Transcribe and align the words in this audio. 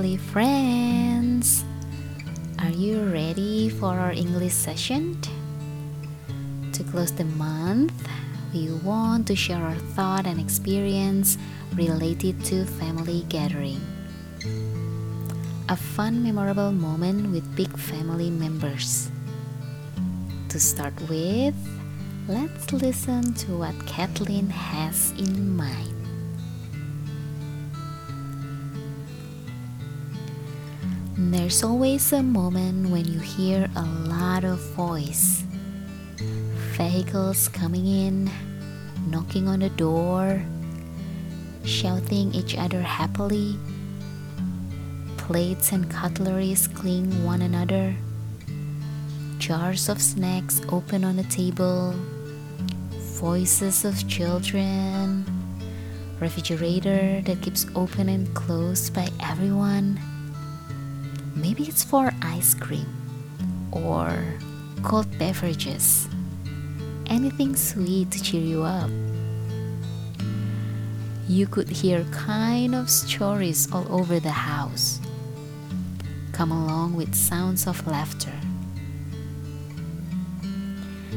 lovely 0.00 0.16
friends. 0.16 1.62
Are 2.58 2.72
you 2.72 3.04
ready 3.12 3.68
for 3.68 3.92
our 4.00 4.12
English 4.12 4.54
session? 4.54 5.20
To 6.72 6.82
close 6.84 7.12
the 7.12 7.28
month, 7.36 7.92
we 8.54 8.72
want 8.80 9.26
to 9.26 9.36
share 9.36 9.60
our 9.60 9.76
thought 9.92 10.24
and 10.24 10.40
experience 10.40 11.36
related 11.74 12.42
to 12.46 12.64
family 12.80 13.26
gathering. 13.28 13.76
A 15.68 15.76
fun, 15.76 16.22
memorable 16.22 16.72
moment 16.72 17.30
with 17.30 17.44
big 17.54 17.68
family 17.76 18.30
members. 18.30 19.10
To 20.48 20.58
start 20.58 20.96
with, 21.10 21.52
let's 22.26 22.72
listen 22.72 23.34
to 23.44 23.58
what 23.58 23.76
Kathleen 23.84 24.48
has 24.48 25.12
in 25.18 25.54
mind. 25.54 25.99
There's 31.28 31.62
always 31.62 32.14
a 32.14 32.22
moment 32.22 32.88
when 32.88 33.04
you 33.04 33.20
hear 33.20 33.68
a 33.76 33.84
lot 34.08 34.42
of 34.42 34.58
voice. 34.72 35.44
Vehicles 36.80 37.46
coming 37.48 37.84
in, 37.84 38.30
knocking 39.06 39.46
on 39.46 39.60
the 39.60 39.68
door, 39.68 40.42
shouting 41.62 42.32
each 42.32 42.56
other 42.56 42.80
happily. 42.80 43.58
Plates 45.18 45.72
and 45.72 45.90
cutleries 45.90 46.66
cling 46.66 47.12
one 47.22 47.42
another. 47.42 47.94
Jars 49.36 49.90
of 49.90 50.00
snacks 50.00 50.62
open 50.72 51.04
on 51.04 51.16
the 51.16 51.28
table. 51.28 51.94
Voices 53.20 53.84
of 53.84 54.08
children. 54.08 55.28
Refrigerator 56.18 57.20
that 57.28 57.42
keeps 57.42 57.66
open 57.76 58.08
and 58.08 58.32
closed 58.34 58.94
by 58.94 59.06
everyone 59.20 60.00
Maybe 61.34 61.64
it's 61.64 61.84
for 61.84 62.12
ice 62.22 62.54
cream 62.54 62.88
or 63.72 64.12
cold 64.82 65.06
beverages. 65.18 66.08
Anything 67.06 67.56
sweet 67.56 68.10
to 68.12 68.22
cheer 68.22 68.40
you 68.40 68.62
up. 68.62 68.90
You 71.28 71.46
could 71.46 71.68
hear 71.68 72.04
kind 72.10 72.74
of 72.74 72.90
stories 72.90 73.70
all 73.72 73.86
over 73.92 74.18
the 74.18 74.30
house. 74.30 75.00
Come 76.32 76.50
along 76.50 76.96
with 76.96 77.14
sounds 77.14 77.66
of 77.66 77.86
laughter. 77.86 78.32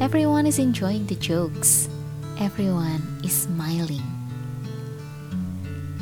Everyone 0.00 0.46
is 0.46 0.58
enjoying 0.58 1.06
the 1.06 1.14
jokes. 1.14 1.88
Everyone 2.38 3.00
is 3.22 3.32
smiling. 3.32 4.02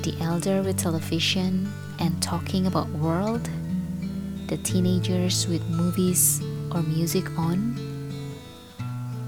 The 0.03 0.17
elder 0.21 0.63
with 0.63 0.79
television 0.79 1.71
and 2.01 2.21
talking 2.23 2.67
about 2.67 2.89
world 2.89 3.49
the 4.53 4.59
teenagers 4.59 5.49
with 5.49 5.67
movies 5.71 6.43
or 6.73 6.83
music 6.83 7.25
on, 7.39 7.75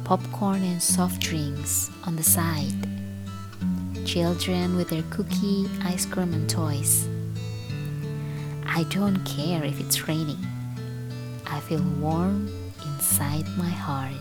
popcorn 0.04 0.62
and 0.62 0.82
soft 0.82 1.18
drinks 1.18 1.90
on 2.04 2.14
the 2.14 2.22
side, 2.22 2.74
children 4.04 4.76
with 4.76 4.90
their 4.90 5.02
cookie, 5.08 5.66
ice 5.82 6.04
cream, 6.04 6.34
and 6.34 6.50
toys. 6.50 7.08
I 8.66 8.84
don't 8.90 9.24
care 9.24 9.64
if 9.64 9.80
it's 9.80 10.06
raining. 10.06 10.44
I 11.46 11.58
feel 11.60 11.82
warm 12.00 12.50
inside 12.84 13.46
my 13.56 13.70
heart. 13.70 14.12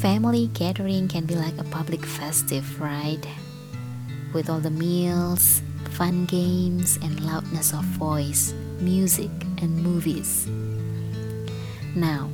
Family 0.00 0.48
gathering 0.48 1.06
can 1.06 1.26
be 1.26 1.36
like 1.36 1.56
a 1.58 1.64
public 1.64 2.04
festive, 2.04 2.80
right? 2.80 3.24
With 4.32 4.50
all 4.50 4.58
the 4.58 4.70
meals, 4.70 5.62
fun 5.94 6.26
games, 6.26 6.98
and 7.02 7.24
loudness 7.24 7.72
of 7.72 7.84
voice, 7.94 8.52
music, 8.80 9.30
and 9.62 9.70
movies. 9.78 10.48
Now, 11.94 12.28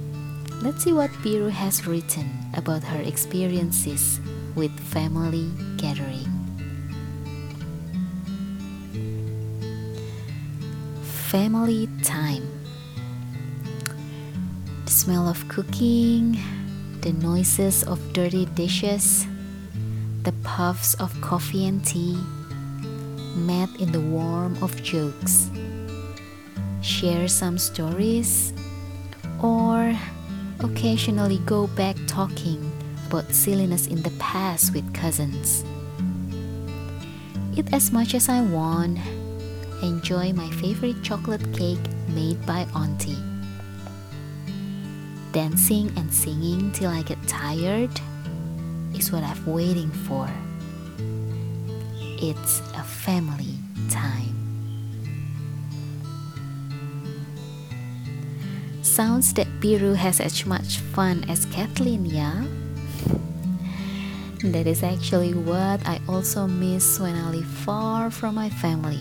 let's 0.63 0.83
see 0.83 0.95
what 0.95 1.11
Biru 1.21 1.51
has 1.51 1.87
written 1.87 2.25
about 2.55 2.83
her 2.83 3.01
experiences 3.03 4.19
with 4.57 4.73
family 4.81 5.53
gathering. 5.77 6.25
Family 11.29 11.87
time. 12.03 12.49
The 14.87 14.91
smell 14.91 15.29
of 15.29 15.47
cooking, 15.49 16.41
the 17.03 17.13
noises 17.13 17.85
of 17.85 18.01
dirty 18.15 18.47
dishes, 18.57 19.27
the 20.23 20.33
puffs 20.43 20.95
of 20.95 21.13
coffee 21.21 21.69
and 21.69 21.85
tea 21.85 22.19
met 23.41 23.69
in 23.81 23.93
the 23.93 24.01
warmth 24.01 24.63
of 24.63 24.71
jokes, 24.83 25.51
share 26.83 27.29
some 27.29 27.59
stories, 27.59 28.53
or 29.43 29.97
occasionally 30.61 31.39
go 31.47 31.67
back 31.69 31.97
talking 32.07 32.61
about 33.09 33.33
silliness 33.33 33.87
in 33.87 34.03
the 34.03 34.13
past 34.19 34.75
with 34.75 34.87
cousins. 34.95 35.65
Eat 37.57 37.73
as 37.73 37.91
much 37.91 38.15
as 38.15 38.29
I 38.29 38.41
want, 38.43 38.99
enjoy 39.83 40.33
my 40.33 40.49
favorite 40.63 41.03
chocolate 41.03 41.43
cake 41.53 41.83
made 42.09 42.45
by 42.47 42.67
Auntie. 42.77 43.19
Dancing 45.33 45.91
and 45.97 46.13
singing 46.13 46.71
till 46.73 46.91
I 46.91 47.03
get 47.03 47.19
tired 47.27 47.91
is 48.95 49.11
what 49.11 49.23
I'm 49.23 49.47
waiting 49.47 49.91
for. 50.07 50.29
It's 52.23 52.61
a 52.77 52.85
family 53.01 53.57
time. 53.89 54.37
Sounds 58.83 59.33
that 59.35 59.49
Biru 59.61 59.97
has 59.97 60.21
as 60.21 60.45
much 60.45 60.85
fun 60.93 61.25
as 61.25 61.47
Kathleen, 61.47 62.05
yeah? 62.05 62.45
That 64.45 64.67
is 64.67 64.83
actually 64.83 65.33
what 65.33 65.81
I 65.89 66.01
also 66.09 66.47
miss 66.47 67.01
when 67.01 67.17
I 67.17 67.31
live 67.31 67.49
far 67.65 68.11
from 68.11 68.35
my 68.35 68.51
family. 68.51 69.01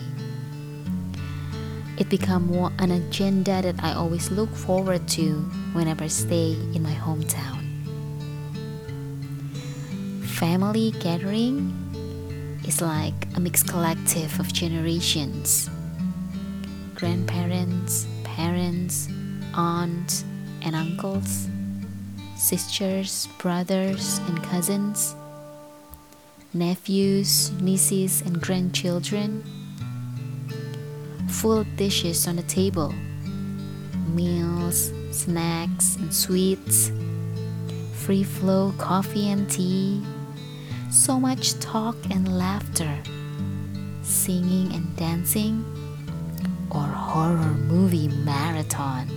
It 1.98 2.08
became 2.08 2.48
more 2.48 2.72
an 2.78 2.92
agenda 2.92 3.60
that 3.60 3.84
I 3.84 3.92
always 3.92 4.30
look 4.30 4.48
forward 4.56 5.08
to 5.20 5.44
whenever 5.76 6.04
I 6.04 6.08
stay 6.08 6.56
in 6.72 6.82
my 6.82 6.96
hometown. 6.96 7.60
Family 10.24 10.92
gathering 11.04 11.89
is 12.66 12.80
like 12.80 13.26
a 13.36 13.40
mixed 13.40 13.68
collective 13.68 14.38
of 14.38 14.52
generations. 14.52 15.70
Grandparents, 16.94 18.06
parents, 18.24 19.08
aunts, 19.54 20.24
and 20.62 20.74
uncles, 20.74 21.48
sisters, 22.36 23.28
brothers, 23.38 24.18
and 24.28 24.42
cousins, 24.42 25.14
nephews, 26.52 27.50
nieces, 27.60 28.20
and 28.22 28.40
grandchildren. 28.40 29.44
Full 31.28 31.64
dishes 31.76 32.28
on 32.28 32.36
the 32.36 32.42
table, 32.42 32.92
meals, 34.08 34.92
snacks, 35.10 35.96
and 35.96 36.12
sweets, 36.12 36.92
free 37.94 38.24
flow 38.24 38.74
coffee 38.76 39.30
and 39.30 39.48
tea 39.50 40.02
so 41.10 41.18
much 41.18 41.58
talk 41.58 41.96
and 42.12 42.38
laughter, 42.38 42.96
singing 44.00 44.72
and 44.72 44.94
dancing, 44.94 45.64
or 46.70 46.86
horror 46.86 47.56
movie 47.66 48.06
marathon. 48.06 49.08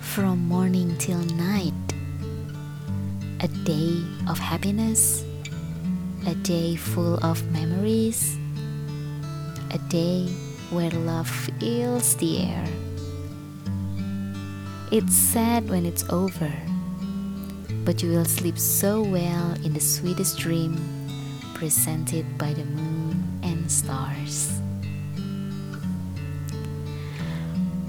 From 0.00 0.38
morning 0.46 0.94
till 0.98 1.18
night, 1.34 1.74
a 3.40 3.48
day 3.48 4.00
of 4.30 4.38
happiness, 4.38 5.24
a 6.28 6.36
day 6.36 6.76
full 6.76 7.18
of 7.26 7.42
memories, 7.50 8.38
a 9.72 9.78
day 9.88 10.28
where 10.70 10.92
love 10.92 11.28
fills 11.28 12.14
the 12.18 12.38
air. 12.38 12.68
It's 14.92 15.16
sad 15.16 15.68
when 15.68 15.84
it's 15.84 16.08
over 16.08 16.52
but 17.84 18.02
you 18.02 18.10
will 18.10 18.24
sleep 18.24 18.58
so 18.58 19.02
well 19.02 19.54
in 19.64 19.72
the 19.72 19.80
sweetest 19.80 20.38
dream 20.38 20.76
presented 21.54 22.26
by 22.38 22.52
the 22.52 22.64
moon 22.64 23.22
and 23.42 23.70
stars. 23.70 24.50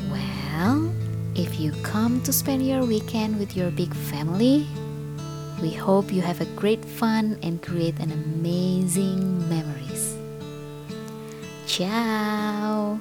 Well, 0.10 0.92
if 1.36 1.60
you 1.60 1.72
come 1.84 2.22
to 2.24 2.34
spend 2.34 2.66
your 2.68 2.86
weekend 2.86 3.40
with 3.40 3.56
your 3.56 3.72
big 3.72 3.94
family, 3.94 4.68
we 5.62 5.72
hope 5.72 6.12
you 6.12 6.22
have 6.22 6.42
a 6.42 6.46
great 6.58 6.84
fun 6.84 7.38
and 7.42 7.62
create 7.62 7.98
an 8.00 8.12
amazing 8.12 9.48
memories. 9.50 10.18
Ciao! 11.66 13.00